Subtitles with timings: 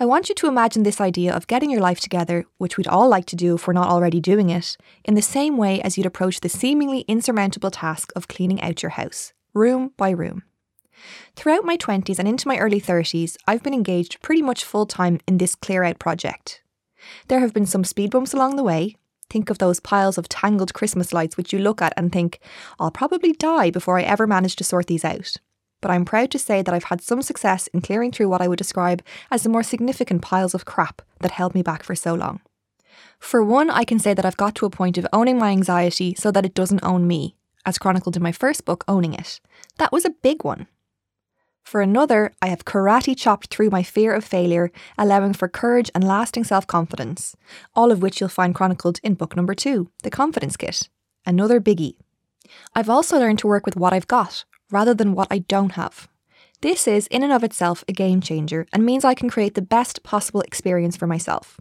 [0.00, 3.08] I want you to imagine this idea of getting your life together, which we'd all
[3.08, 6.06] like to do if we're not already doing it, in the same way as you'd
[6.06, 10.42] approach the seemingly insurmountable task of cleaning out your house, room by room.
[11.36, 15.20] Throughout my 20s and into my early 30s, I've been engaged pretty much full time
[15.28, 16.62] in this clear out project.
[17.28, 18.96] There have been some speed bumps along the way.
[19.30, 22.40] Think of those piles of tangled Christmas lights which you look at and think,
[22.80, 25.36] I'll probably die before I ever manage to sort these out.
[25.84, 28.48] But I'm proud to say that I've had some success in clearing through what I
[28.48, 32.14] would describe as the more significant piles of crap that held me back for so
[32.14, 32.40] long.
[33.18, 36.14] For one, I can say that I've got to a point of owning my anxiety
[36.14, 37.36] so that it doesn't own me,
[37.66, 39.40] as chronicled in my first book, Owning It.
[39.76, 40.68] That was a big one.
[41.62, 46.02] For another, I have karate chopped through my fear of failure, allowing for courage and
[46.02, 47.36] lasting self confidence,
[47.74, 50.88] all of which you'll find chronicled in book number two, The Confidence Kit.
[51.26, 51.96] Another biggie.
[52.74, 56.08] I've also learned to work with what I've got, rather than what I don't have.
[56.60, 59.62] This is, in and of itself, a game changer and means I can create the
[59.62, 61.60] best possible experience for myself.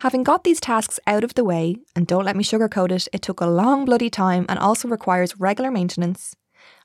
[0.00, 3.22] Having got these tasks out of the way, and don't let me sugarcoat it, it
[3.22, 6.34] took a long bloody time and also requires regular maintenance,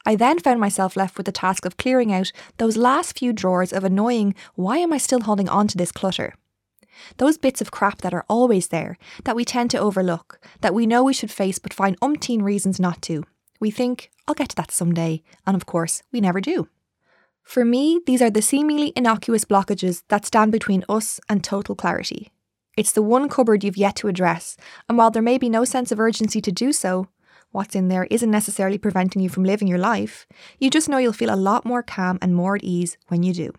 [0.06, 3.74] I then found myself left with the task of clearing out those last few drawers
[3.74, 6.36] of annoying, why am I still holding on to this clutter?
[7.18, 10.86] Those bits of crap that are always there, that we tend to overlook, that we
[10.86, 13.24] know we should face but find umpteen reasons not to.
[13.64, 16.68] We think, I'll get to that someday, and of course, we never do.
[17.44, 22.34] For me, these are the seemingly innocuous blockages that stand between us and total clarity.
[22.76, 24.58] It's the one cupboard you've yet to address,
[24.90, 27.08] and while there may be no sense of urgency to do so,
[27.54, 30.28] what's in there isn't necessarily preventing you from living your life,
[30.60, 33.34] you just know you'll feel a lot more calm and more at ease when you
[33.34, 33.54] do.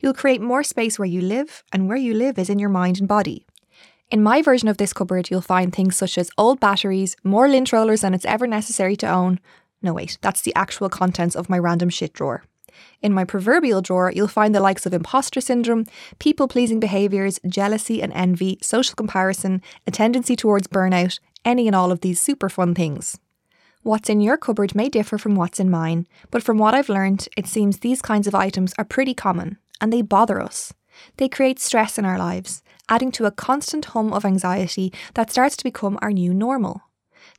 [0.00, 2.98] You'll create more space where you live, and where you live is in your mind
[2.98, 3.46] and body.
[4.10, 7.72] In my version of this cupboard, you'll find things such as old batteries, more lint
[7.72, 9.40] rollers than it's ever necessary to own.
[9.82, 12.44] No, wait, that's the actual contents of my random shit drawer.
[13.02, 15.86] In my proverbial drawer, you'll find the likes of imposter syndrome,
[16.18, 21.92] people pleasing behaviours, jealousy and envy, social comparison, a tendency towards burnout, any and all
[21.92, 23.18] of these super fun things.
[23.82, 27.28] What's in your cupboard may differ from what's in mine, but from what I've learned,
[27.36, 30.72] it seems these kinds of items are pretty common and they bother us.
[31.16, 35.56] They create stress in our lives, adding to a constant hum of anxiety that starts
[35.56, 36.82] to become our new normal.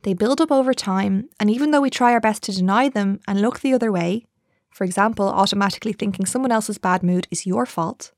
[0.02, 3.20] They build up over time, and even though we try our best to deny them
[3.26, 4.26] and look the other way,
[4.70, 8.12] for example, automatically thinking someone else's bad mood is your fault,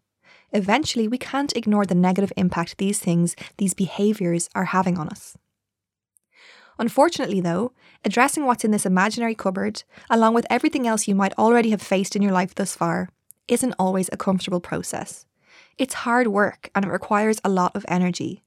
[0.53, 5.37] eventually we can't ignore the negative impact these things, these behaviours, are having on us.
[6.78, 7.72] Unfortunately, though,
[8.05, 12.15] addressing what's in this imaginary cupboard, along with everything else you might already have faced
[12.15, 13.09] in your life thus far,
[13.49, 15.26] isn't always a comfortable process.
[15.78, 18.43] It's hard work and it requires a lot of energy.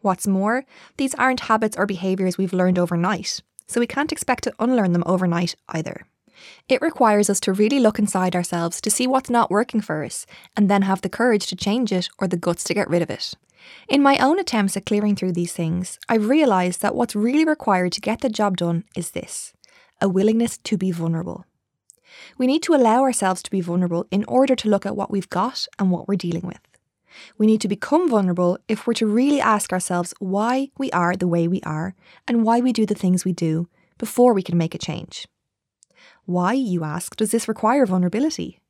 [0.00, 0.64] What's more,
[0.96, 5.04] these aren't habits or behaviours we've learned overnight, so we can't expect to unlearn them
[5.06, 6.06] overnight either.
[6.68, 10.26] It requires us to really look inside ourselves to see what's not working for us,
[10.56, 13.10] and then have the courage to change it or the guts to get rid of
[13.10, 13.34] it.
[13.88, 17.92] In my own attempts at clearing through these things, I've realised that what's really required
[17.92, 19.52] to get the job done is this
[20.00, 21.46] a willingness to be vulnerable.
[22.38, 25.30] We need to allow ourselves to be vulnerable in order to look at what we've
[25.30, 26.60] got and what we're dealing with.
[27.38, 31.28] We need to become vulnerable if we're to really ask ourselves why we are the
[31.28, 31.94] way we are
[32.26, 35.26] and why we do the things we do before we can make a change.
[36.24, 38.60] Why, you ask, does this require vulnerability?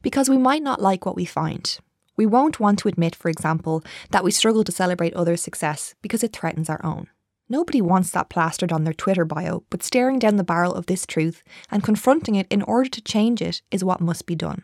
[0.00, 1.78] Because we might not like what we find.
[2.16, 6.22] We won't want to admit, for example, that we struggle to celebrate others' success because
[6.22, 7.08] it threatens our own.
[7.50, 11.04] Nobody wants that plastered on their Twitter bio, but staring down the barrel of this
[11.04, 14.62] truth and confronting it in order to change it is what must be done.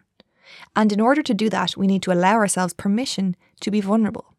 [0.76, 4.36] And in order to do that, we need to allow ourselves permission to be vulnerable.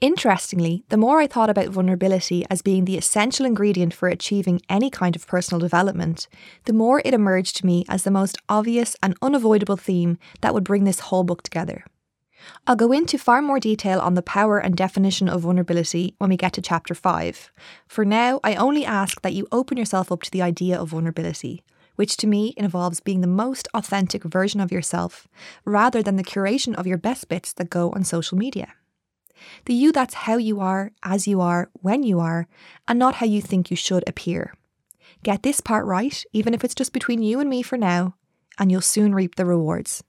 [0.00, 4.88] Interestingly, the more I thought about vulnerability as being the essential ingredient for achieving any
[4.88, 6.26] kind of personal development,
[6.64, 10.64] the more it emerged to me as the most obvious and unavoidable theme that would
[10.64, 11.84] bring this whole book together.
[12.66, 16.36] I'll go into far more detail on the power and definition of vulnerability when we
[16.36, 17.52] get to chapter 5.
[17.86, 21.62] For now, I only ask that you open yourself up to the idea of vulnerability,
[21.96, 25.28] which to me involves being the most authentic version of yourself,
[25.64, 28.74] rather than the curation of your best bits that go on social media.
[29.66, 32.46] The you that's how you are, as you are, when you are,
[32.88, 34.54] and not how you think you should appear.
[35.22, 38.14] Get this part right, even if it's just between you and me for now,
[38.58, 40.02] and you'll soon reap the rewards.